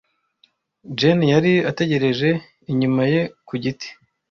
[0.97, 2.29] Jane yari ategereje
[2.71, 3.89] inyuma ye ku giti.